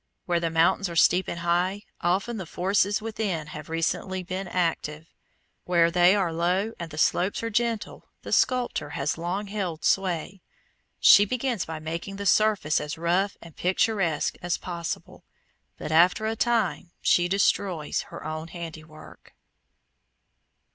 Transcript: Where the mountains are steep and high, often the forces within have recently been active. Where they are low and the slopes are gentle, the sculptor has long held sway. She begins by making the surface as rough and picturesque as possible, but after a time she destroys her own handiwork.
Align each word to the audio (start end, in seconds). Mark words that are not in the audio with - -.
Where 0.25 0.39
the 0.39 0.49
mountains 0.49 0.89
are 0.89 0.95
steep 0.95 1.27
and 1.27 1.41
high, 1.41 1.83
often 2.01 2.37
the 2.37 2.47
forces 2.47 3.03
within 3.03 3.45
have 3.45 3.69
recently 3.69 4.23
been 4.23 4.47
active. 4.47 5.05
Where 5.65 5.91
they 5.91 6.15
are 6.15 6.33
low 6.33 6.73
and 6.79 6.89
the 6.89 6.97
slopes 6.97 7.43
are 7.43 7.51
gentle, 7.51 8.07
the 8.23 8.31
sculptor 8.31 8.89
has 8.97 9.19
long 9.19 9.45
held 9.45 9.85
sway. 9.85 10.41
She 10.99 11.23
begins 11.23 11.65
by 11.65 11.77
making 11.77 12.15
the 12.15 12.25
surface 12.25 12.81
as 12.81 12.97
rough 12.97 13.37
and 13.43 13.55
picturesque 13.55 14.37
as 14.41 14.57
possible, 14.57 15.23
but 15.77 15.91
after 15.91 16.25
a 16.25 16.35
time 16.35 16.93
she 17.03 17.27
destroys 17.27 18.01
her 18.09 18.23
own 18.25 18.47
handiwork. 18.47 19.35